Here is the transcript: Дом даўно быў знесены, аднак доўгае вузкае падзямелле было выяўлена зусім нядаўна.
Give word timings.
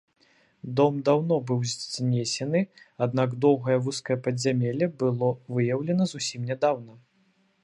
Дом 0.79 0.95
даўно 1.09 1.35
быў 1.51 1.59
знесены, 1.73 2.61
аднак 3.07 3.37
доўгае 3.45 3.77
вузкае 3.89 4.19
падзямелле 4.29 4.87
было 5.05 5.27
выяўлена 5.59 6.13
зусім 6.15 6.41
нядаўна. 6.51 6.93